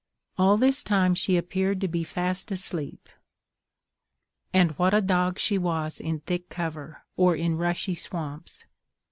[0.35, 3.07] All this time she appeared to be fast asleep.
[4.51, 8.65] And what a dog she was in thick cover, or in rushy swamps!